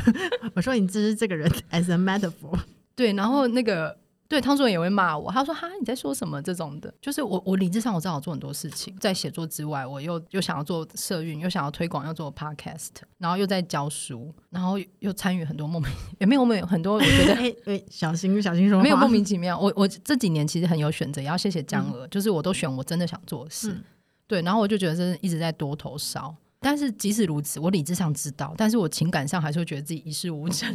[0.56, 2.58] 我说你支持这个人 as a metaphor，
[2.96, 3.98] 对，然后那个。
[4.30, 6.40] 对，汤主任也会骂我，他说：“哈，你在说什么？
[6.40, 15.90] 这种的，就是我，我理智上我知道我做很多事情，在写作之外，我又又想要做社运，又想要推广，要做 podcast，然后又在教书，然后又参与很多莫名
[16.20, 19.58] 也没有没有很多，我觉得哎哎，小心小心说话，没有莫名 其妙。
[19.58, 23.82] 我我这几年其实很有选择，也要谢谢江娥，嗯、就是我都选我真的想做的事，嗯、
[24.28, 30.72] 对，然后我就觉得是一直在多头烧，但是即使如此，我理智上知道，但是我情感上还是会觉得自己一事无成。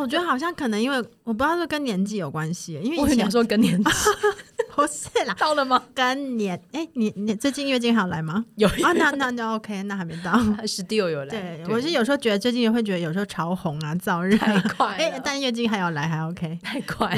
[0.00, 3.90] 我觉得好像可能因为我不知道是跟年纪有关系，因为以前说跟年纪
[4.74, 5.80] 不是啦，到了吗？
[5.94, 8.44] 跟年哎，你你最近月经还有来吗？
[8.56, 11.26] 有啊，那那就 OK，那还没到， 十弟有来。
[11.26, 17.16] 对，我是有时候觉得最近也会觉得有时候潮红啊，燥热太快，哎，但月经还要来还 OK，太快。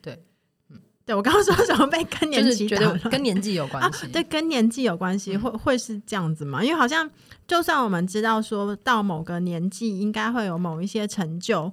[0.00, 0.18] 对，
[0.72, 4.06] 嗯，对我刚刚说什么被跟年纪觉得跟年纪有关系？
[4.08, 6.64] 对，跟年纪有关系，会会是这样子吗？
[6.64, 7.08] 因为好像
[7.46, 11.70] 就算我们知道说到某个年纪应该会有某一些成就。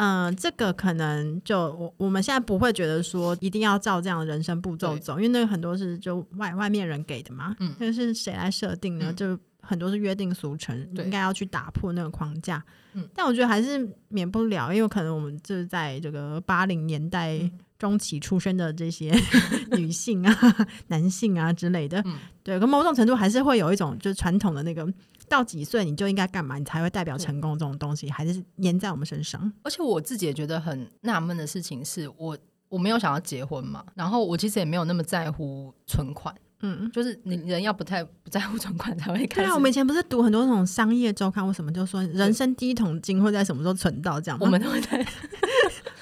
[0.00, 9.06] 嗯、呃，这个可能就我我们现在不会觉得说一定要照这样的人生步骤走，因为那个很多是就外外面人给的嘛，嗯，那是谁来设定呢？
[9.08, 12.64] 嗯、就很多是约定俗成，应该要去打破那个框架。
[12.94, 17.38] 嗯，但我觉得还是免不了，因为可能我们就是在这个八零年代
[17.76, 19.12] 中期出生的这些
[19.76, 20.32] 女性啊、
[20.86, 24.86] 男性啊之类的，嗯、对，可某种程度还是会有一种就是传统的那个。
[25.28, 27.58] 到几岁你就应该干嘛，你才会代表成功？
[27.58, 29.52] 这种东西对还是粘在我们身上。
[29.62, 32.36] 而且我自己也觉得很纳闷的事情是，我
[32.68, 36.34] 我没有想要结婚嘛，然后我其实也没有那么在乎存款。
[36.60, 39.42] 嗯，就是你人要不太不在乎存款才会开始。
[39.42, 44.38] 对啊，我们以前不是读很多那种商业周刊，为什么就说人生第一桶金会在什么时候存到这样？
[44.40, 45.06] 我们都会在。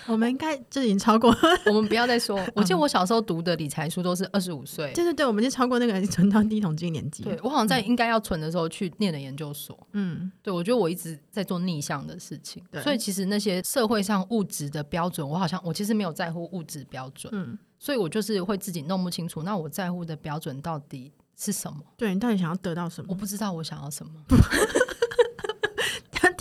[0.09, 1.35] 我们应该就已经超过，
[1.67, 2.39] 我们不要再说。
[2.55, 4.93] 我记得我小时候读的理财书都是二十五岁。
[4.93, 7.23] 对对对，我们就超过那个存到第一桶金年纪。
[7.23, 9.79] 对，我好像在应该要存的时候去念了研究所。
[9.93, 12.63] 嗯，对，我觉得我一直在做逆向的事情。
[12.71, 17.31] 对，所以其实那些社会上物质的标准，我好像我其实没有在乎物质标准。
[17.35, 21.81] 嗯，所以我就是会自己弄不清楚，那我在乎的标准到底是什么？
[21.97, 23.09] 对，你到底想要得到什么？
[23.11, 24.13] 我不知道我想要什么。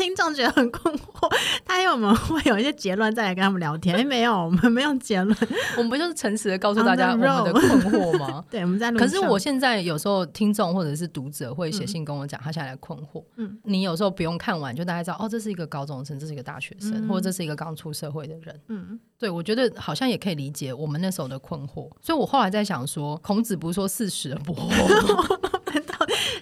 [0.05, 1.27] 听众觉得很困惑，
[1.65, 3.95] 他以为我们会有一些结论再来跟他们聊天。
[3.97, 5.35] 哎，没有，我们没有结论，
[5.77, 8.45] 我们不就是诚实的告诉大家 我们的困惑吗？
[8.51, 8.91] 对，我们在。
[8.91, 13.23] 可是我现在有时候听众或者是读者会写信跟我讲，他现在的困惑。
[13.37, 18.61] 嗯，你有时候不用看完就大概知道，哦，这是一个高中生，这是一个大学生，嗯、或者这是一个刚出社会的人。
[18.67, 21.89] 嗯，对，我觉得好像也可以理解我们那时候的困惑。
[21.99, 25.44] 所以我后来在想说，孔子不是说四十而不惑吗？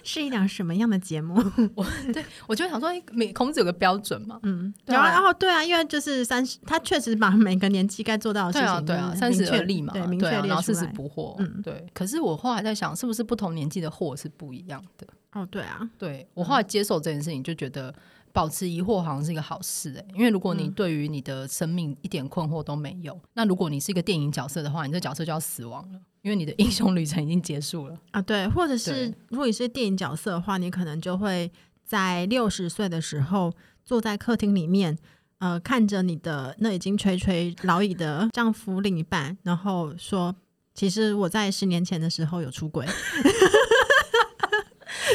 [0.04, 1.34] 是一档什么样的节目？
[1.74, 11.84] 我对我就想说，每孔子有个标准嘛，嗯，然后对啊，因为就是三十，他确实把每个年纪该做到的事情，对啊，三十而立嘛，对，明确列出来，然后四十不惑，嗯，对。
[11.92, 15.06] 可是我后来在想，是不是不同年纪的惑是不一样的？
[15.32, 17.92] 哦，对啊，对我后来接受这件事情，就觉得
[18.32, 26.00] 保持疑惑好像是一个好事哎，因为如果你对于你的生命一点困惑都没有，那如果你是一个电影角色的话，你这角色就要死亡了。
[26.24, 27.96] 因为你的英雄旅程已经结束了。
[28.12, 31.52] 啊，对，或者是如果你是电影角色的话，你可能就会
[31.84, 33.52] 在六十岁的时候
[33.84, 34.96] 坐在客厅里面，
[35.38, 40.34] 呃，看着你的那已经垂垂老矣的丈夫另一半，然后说
[40.74, 42.86] ：“其实我在十年前的时候有出轨。”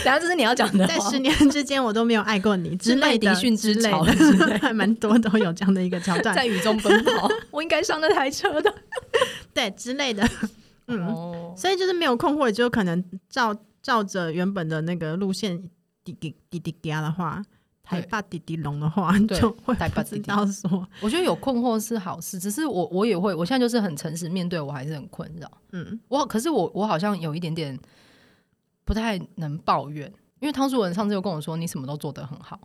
[0.05, 5.83] 然后这是你要讲的，在十年之间我都没有爱过你之类的，之类的，还蛮多都有这样的。
[5.83, 8.71] 一个桥段，在雨中奔跑， 我应该上那台车的，
[9.53, 10.23] 对之类的。
[10.89, 15.69] 嗯，所以就是没有困惑，就可能照照着原本的那个路线
[16.03, 17.41] 滴滴滴滴嘎的话，
[17.83, 20.87] 台爸滴滴龙的话，就会不知道说。
[21.01, 25.49] 我觉得有困惑是好事，只是我我也会，我现在就是很诚实面对，我还是很困扰。
[25.71, 27.79] 嗯，我可是我我好像有一点点
[28.83, 32.59] 不太能抱怨，因为汤淑文上次又跟我说你什么都做得很好，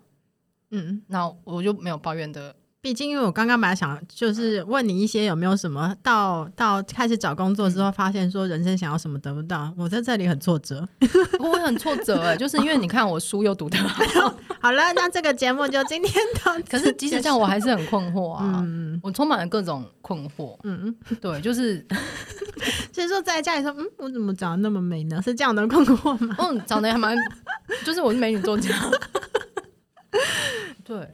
[0.70, 2.56] 嗯，那我就没有抱怨的。
[2.84, 10.86] 毕竟，因为我刚刚本来想就是问你一些有没有什么到到开始找工作之后，发现说人生想要什么得不到，我在这里很挫折，
[11.40, 21.82] 我很挫折哎，就是因为你看我书又读得好，好了，那这个节目就今天到，可是即使这样，我还是很困惑啊，嗯、我充满了各种困惑，嗯，对，就是，
[22.92, 25.22] 所以说在家里说，嗯，我怎么长得那么美呢？
[25.24, 26.36] 是这样的困惑吗？
[26.38, 27.16] 嗯，长得还蛮，
[27.82, 28.68] 就是我是美女作家，
[30.84, 31.08] 对。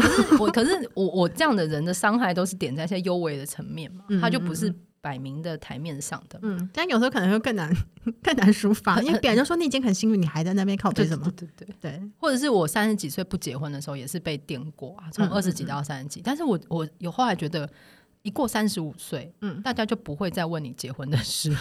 [0.00, 6.38] 可是我，可是我，我这样的人的伤害都是点在一些幽微的层面嘛，他就不是摆明的台面上的。
[6.42, 7.74] 嗯，但有时候可能会更难
[8.22, 11.30] 更难抒发，因为别人就说你已经很幸运，你还在那边靠北什么？
[11.36, 16.20] 对对对对，或者是我三十几岁不结婚的时候也是被电过啊，从二十几到三十几。
[16.22, 17.68] 但是我我有后来觉得，
[18.22, 21.52] 一过三十五岁，嗯，大家就不会再问你结婚的事，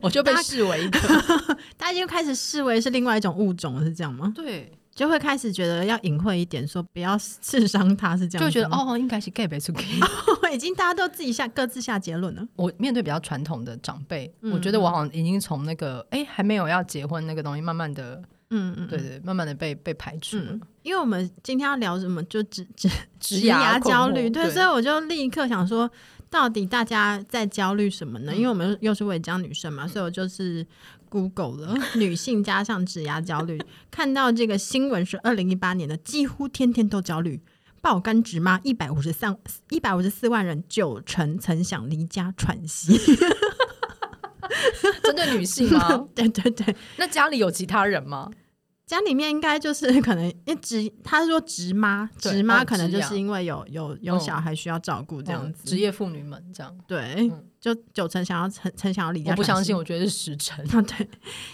[0.00, 0.98] 我就被视为一个，
[1.76, 4.32] 大家就开始视为是另外一种物种，是这样吗？
[4.34, 4.72] 对。
[4.96, 8.44] 就会开始觉得要隐晦一点，说不要 刺伤他，是这样。
[8.44, 9.84] 就觉得哦，应该是 gay 出 gay，
[10.54, 12.42] 已经大家都自己下各自下结论了。
[12.56, 20.60] 我面对比较传统的长辈，嗯、我觉得我好像已经从那个哎还没有要结婚那个东西，慢慢的，嗯嗯，对对，慢慢的被被排除了、嗯。
[20.82, 22.88] 因为我们今天要聊什么，就职职
[23.20, 25.90] 职涯焦虑，对，对所以我就立刻想说。
[26.28, 28.34] 到底大家在焦虑什么呢？
[28.34, 30.66] 因为我们又是伪装女生嘛，所以我就是
[31.08, 33.60] Google 了 女性加上职涯焦虑，
[33.90, 37.40] 看到这个新闻是二零一八年的，几乎天天都焦虑，
[37.80, 39.36] 爆肝职妈一百五十三
[39.70, 42.98] 一百五十四万人，九成曾想离家喘息。
[45.02, 46.06] 针对女性吗？
[46.14, 48.30] 对对对，那家里有其他人吗？
[48.86, 57.28] 家里面应该就是 可能一直，他说直妈，直妈可能就是因为有有有小孩需要照顾这样子，职业妇女们这样，对，
[57.60, 59.32] 就九成想要成成想要离家。
[59.32, 60.64] 我不相信，我觉得是十成。
[60.86, 61.08] 对，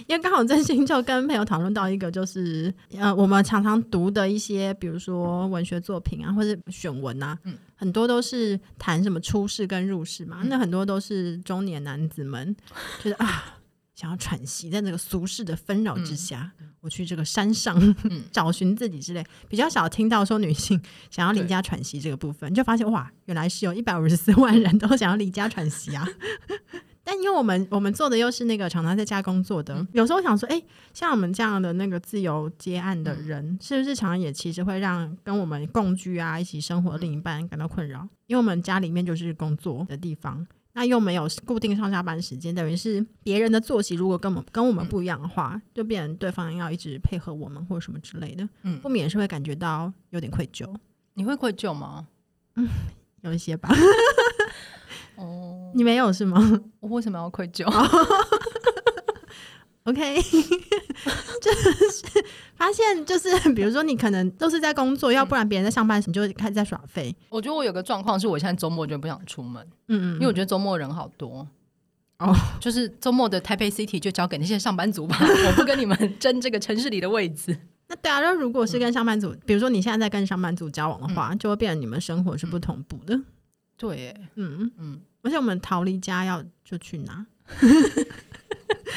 [0.07, 7.39] 因为刚好真心就跟朋友讨论到一个，就是呃，我们常常读的一些，比如说文学作品啊，或者选文啊，
[7.77, 12.55] 很多都是谈什么出世跟入世嘛，那很多都是中年男子们，
[13.03, 13.57] 就是啊。
[13.95, 26.09] 想要喘息，在那个俗世的纷扰之下，嗯、我去这个山上、嗯、 找寻自己之类，比较少听到说女性 想要离家喘息这个部分，对就发现哇，原来是有一百五十四万人都想要离家喘息啊！
[27.05, 38.09] 但因为我们我们做的又是那个常常在家工作的，嗯、有时候想说，哎、欸，像我们这样的那个自由接案的人，嗯、是不是常常也其实会让跟我们共居啊、一起生活的另一半感到困扰？
[38.29, 40.47] 因为我们家里面就是工作的地方。
[40.75, 50.67] 那又没有固定上下班时间，等于是别人的作息如果跟我们跟我们不一样的话，嗯、就变成对方要一直配合我们或者什么之类的，嗯，不免是会感觉到有点愧疚。
[51.15, 52.07] 你会愧疚吗？
[52.57, 52.67] 嗯，
[53.21, 53.69] 有一些吧。
[55.17, 56.41] 哦，你没有是吗？
[56.81, 57.67] 我为什么要愧疚？
[59.85, 67.15] OK， 就是发现，就是 比如说你可能都是在工作，要不然别人在上班时，你就开始在耍废。
[67.29, 71.47] 我觉得我有个状况是，我现在周末就不想出门，嗯嗯，因为我觉得周末人好多。
[72.19, 77.59] 哦，就是周末的台北 City 就交给那些上班族吧， 我不跟你们争这个城市里的位置。
[77.89, 83.21] 那对啊，那如果是跟上班族，比如说你现在在跟上班族交往的话，就会变成你们生活是不同步的。
[83.77, 84.71] 对，嗯。
[84.79, 87.27] 嗯，而且我们逃离家要就去哪？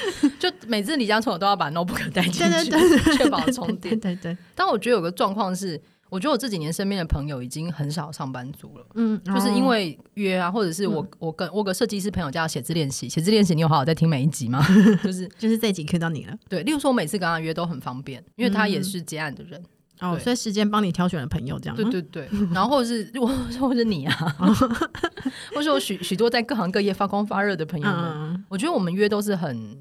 [0.39, 3.99] 就每次离家出走都要把 notebook 带进去，确保充电。
[3.99, 4.37] 对对对。
[4.53, 5.79] 但我觉得有个状况是，
[6.09, 8.85] 我觉得我这几年身边的朋友已经很少上班族了。
[8.95, 14.65] 嗯，就是因为约啊，或者是我我跟我个设计师朋友叫写字练习，写字练习，你有好好在听每一集吗？
[15.03, 16.37] 就是就是这一集 Q 到你了。
[16.47, 19.61] 对，例如说我每次跟他约都很方便，因为他也是接案的人
[20.01, 21.75] 哦，所以时间帮你挑选了朋友这样。
[21.75, 22.29] 对对对。
[22.53, 23.27] 然后或者是我
[23.59, 24.35] 或者是你啊，
[25.55, 29.77] 或者我许许多在各行各业发光发热的朋友们，我觉得我们约都是很。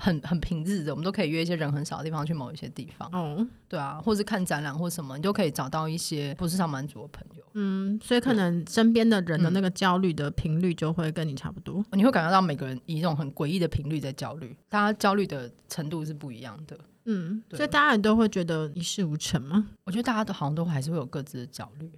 [0.00, 3.08] 很很平日的，我们都可以约一些人很少的地方去某一些地方。
[3.12, 7.44] 嗯，对啊，或是看展览或什么，你都可以找到一些不是上班族的朋友。
[7.52, 11.84] 嗯，所以可能身边的人的那个焦虑的频率就会跟你差不多。
[11.90, 16.78] 嗯，你会感觉到每个人以一种很诡异的频率在焦虑，大家焦虑的程度是不一样的。
[17.06, 19.68] 嗯，所以大家都会觉得一事无成吗？
[19.84, 21.90] 我觉得大家都好像都还是会有各自的焦虑。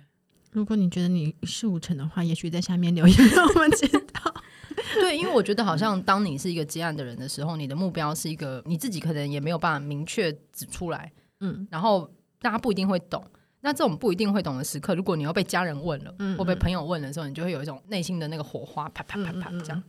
[0.53, 4.34] 如果你觉得你一事无成的话，也许在下面留言让我们知道。
[4.95, 12.11] 对，因为我觉得好像当你是一个接案的人的时候，你的目标是一个你自己可能也没有办法明确指出来，嗯，然后
[12.41, 13.24] 大家不一定会懂。
[13.64, 19.83] 那这种不一定会懂的时刻，如果你又被家人问了，嗯，或被朋友问的时候，你就会有一种内心的那个火花，啪啪啪啪这样。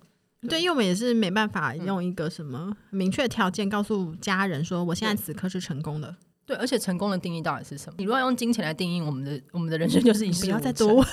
[0.48, 6.16] 对，因为我们也是没办法用一个什么明确条件告诉家人说，我现在此刻是成功的。
[6.46, 7.96] 对，而且成功的定义到底是什么？
[7.98, 10.50] 你如果要用金钱来定义我们的我们的人生，就是一事无成。
[10.50, 11.08] 不要再多问。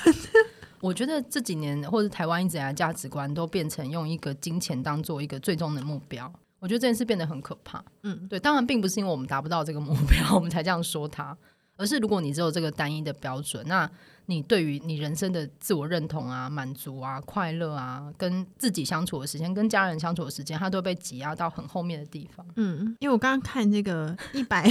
[0.81, 6.33] 我觉得这几年或者台湾一直以来价值观都变成用一个金钱当做一个最终的目标。
[6.59, 7.83] 我觉得这件事变得很可怕。
[8.03, 11.37] 嗯，对，当然并不是因为我们达不到这个目标，我们才这样说它，
[11.77, 13.91] 而是如果你只有这个单一的标准，那
[14.27, 22.47] 你对于你人生的自我认同啊、满足啊、快乐啊，跟自己相处的时间、跟家人相处的时间，它都被挤压到很后面的地方。
[22.57, 24.71] 嗯，因为我刚刚看这个一百，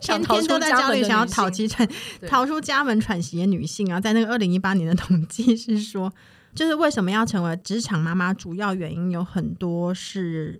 [0.00, 1.88] 天天都在焦虑，想要逃出喘，
[2.28, 6.12] 逃出家门喘息的女性啊，在那个二零一八年的统计是说。
[6.54, 8.32] 就是为什么要成为职场妈妈？
[8.32, 10.58] 主要原因有很多，是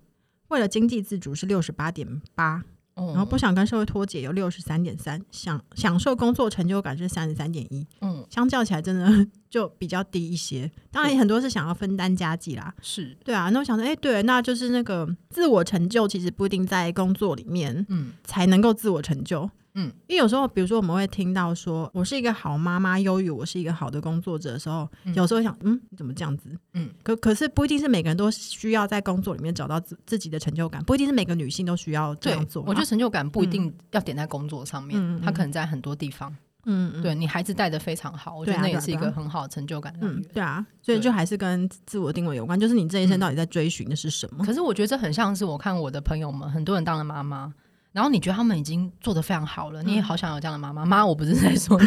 [0.48, 2.62] 为了经济自主是六十八点八，
[2.96, 10.70] 然后不想跟社会脱节有六十三点三，享享受工作成就感是三十三点一，嗯，相较起来真的 就比较低一些。
[10.90, 13.50] 当然很多是想要分担家计啦，是对啊。
[13.50, 19.50] 那我想说，哎、欸，对，那就是那个自我成就其实不一定在工作里面，嗯，才能够自我成就。
[19.78, 26.48] 嗯，因为有时候，比如说我们会听到说，我是一个好妈妈，优于我是一个好的工作者的时候，嗯、有时候想，嗯，你怎么这样子？
[26.72, 32.64] 嗯，可可是不一定是每个人都需要在工作里面找到自自己的成就感，不一定是每个女性都需要这样做。
[32.66, 36.34] 我觉得成就感不一定要点在工作上面，嗯、它可能在很多地方。
[36.64, 40.22] 嗯，嗯对你孩子带的非常好，我觉得那也是一个很好的成就感来源。
[40.32, 44.42] 对啊，所以就还是跟自我定位有关，就是你这一生到底在追寻的是什么？
[44.42, 47.52] 可是我觉得这很像是我看我的朋友们，很多人当了妈妈。
[47.96, 50.84] 然后你觉得他们已经做得非常好了，嗯、你也好想有这样的妈妈。
[50.84, 51.86] 妈，我不是在说你，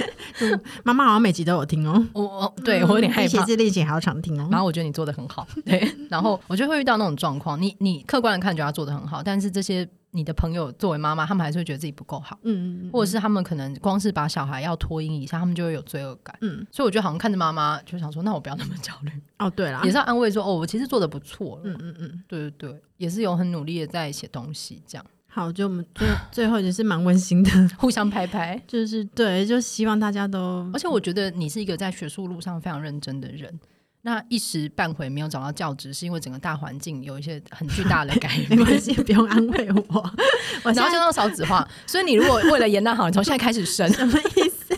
[0.84, 2.02] 妈妈好像每集都有听哦。
[2.14, 4.48] 我 我对我有点害怕，写字练习还要常听哦。
[4.50, 5.94] 然后我觉得你做得很好， 对。
[6.08, 16.66] 然后我就会遇到那种状况，你你客观的看觉得他做得很好，但是这些你的朋友作为妈妈，他们还是会觉得自己不够好，嗯，嗯,嗯或者是他们可能光是把小孩要托婴一下，他们就会有罪恶感，嗯。
[16.72, 19.50] 所以我觉得好像看着妈妈就想说，那我不要那么焦虑哦。
[19.50, 25.04] 对啦，也是要安慰说，哦，我其实做得不错了，嗯嗯嗯，对对对，也是有很努力的在写东西这样。
[25.32, 30.68] 好，就我们最最后也是蛮温馨的， 互相拍拍，就是对，就希望大家都。
[30.74, 33.60] 而且我觉得你是一个在学术路上非常认真的人，
[34.02, 38.48] 那一时半会没有找到教职，是因为整个大环境有一些很巨大的 改变。
[38.48, 40.10] 没关系，不用安慰我，
[40.64, 44.76] 我然后就用少子化，所以你如果为了延宕好，你从现在开始生，什么意思？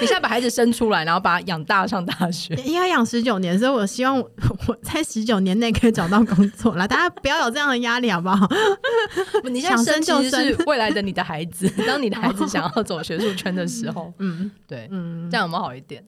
[0.00, 6.88] 现在把孩子生出来，然后把他养大上大学，应该养十九年，所以我希望我在十九年内可以找到工作了。
[6.88, 8.48] 大家不要有这样的压力，好不好？
[9.44, 16.04] 你现在生其实是未来的你的孩子，当你的孩子想要走学术圈的时候， 嗯，对，嗯，这样有没有好一点？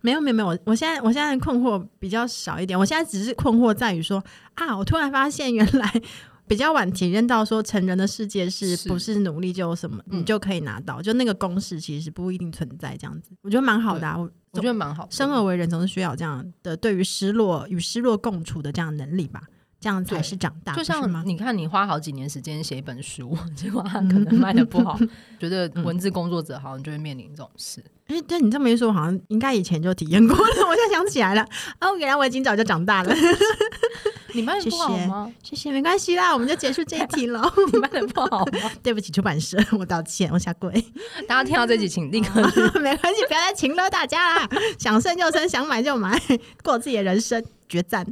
[0.00, 0.48] 没有，没有，没有。
[0.48, 2.78] 我我现在我现在困惑比较少一点。
[2.78, 4.22] 我现在只是困惑在于说
[4.54, 6.02] 啊，我突然发现原来。
[6.48, 15.06] 比较晚体验到说成人的世界是不是努力就有什么你就可以拿到，就那个公式其实不一定存在这样子，我觉得蛮好的啊，我我觉得蛮好。
[15.12, 19.42] 生而为人总是需要这样的对于失落与失落共处的这样的能力吧，
[19.80, 20.74] 这样才是长大。
[20.74, 24.98] 就像你看，你花好几年时间写一本书，结果它可能卖的不好，
[25.40, 27.82] 觉得文字工作者好像就会面临这种事。
[28.08, 30.42] 哎，对你这么一说，好像应该以前就体验过了。
[30.68, 31.46] 我现在想起来了，
[31.80, 33.14] 哦，原来我已经早就长大了。
[34.32, 35.32] 你卖的不好吗？
[35.42, 37.42] 谢谢，没关系啦，我们就结束这一题了。
[37.72, 38.70] 你卖的不好吗？
[38.80, 40.70] 对不起，出版社，我道歉，我下跪。
[41.26, 42.40] 大家听到这集，请立刻
[42.80, 44.48] 没关系，不要再请了大家啦。
[44.78, 46.20] 想生就生，想买就买，
[46.62, 48.06] 过自己的人生，绝赞。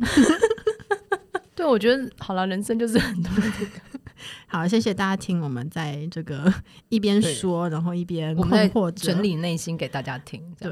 [1.58, 3.70] 对，我觉得好了，人生就是很多这个。
[4.46, 6.54] 好，谢谢大家听我们在这个
[6.88, 10.40] 一边说，然后一边困惑整理内心给大家听。
[10.60, 10.70] 对，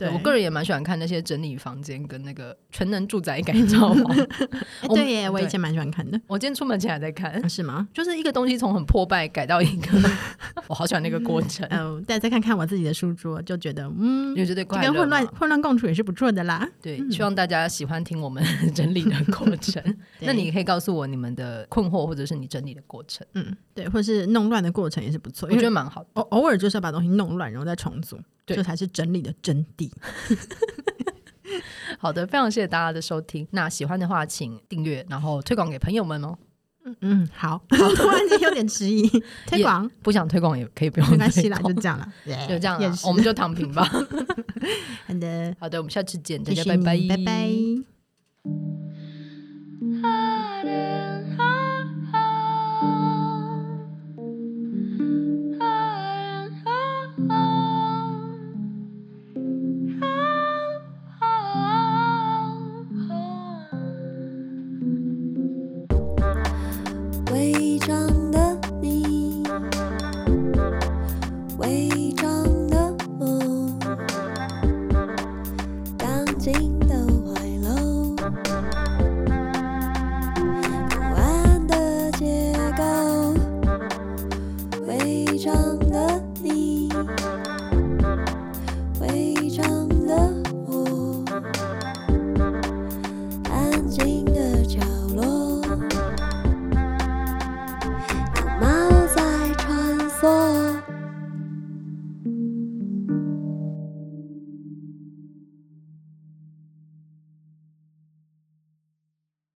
[0.00, 4.14] 对我个人也蛮喜欢看那些整理房间跟那个全能住宅改造嘛。
[4.94, 6.20] 对耶，我以前蛮喜欢看的。
[6.26, 7.86] 我今天出门前还在看，是吗？
[7.92, 10.10] 就是一个东西从很破败改到一个，
[10.68, 11.66] 我好喜欢那个过程。
[11.70, 16.66] 嗯，大家再看看我自己的书桌，就觉得嗯，就觉得跟混乱混乱共处也是不错的啦。
[16.80, 18.42] 对，希望大家喜欢听我们
[18.74, 19.82] 整理的过程。
[20.20, 23.26] 那你可以告诉我你们的困惑，或者是你整理的过程。
[23.34, 26.08] 嗯，对，或是弄乱的过程也是不错，我觉得蛮好的。
[26.14, 28.18] 偶偶尔就是要把东西弄乱，然后再重组，
[28.54, 29.90] 这才是整理的真谛。
[31.98, 33.46] 好的，非常谢谢大家的收听。
[33.50, 36.36] 那喜欢的话，请订阅，然后推广给朋友们哦。
[36.84, 39.06] 嗯嗯，好，好，突然间有点迟疑，
[39.46, 42.12] 推广不想推广也可以不用，没关系啦，就这样了，
[42.48, 43.84] 就这样了，我们就躺平吧。
[45.06, 47.99] 好的，好的，我们下次见，大家拜拜，拜拜。